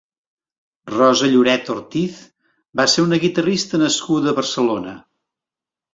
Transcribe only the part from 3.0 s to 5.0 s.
una guitarrista nascuda a Barcelona.